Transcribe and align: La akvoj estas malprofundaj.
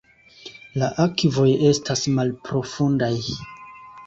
La 0.83 0.87
akvoj 1.03 1.45
estas 1.73 2.01
malprofundaj. 2.17 3.13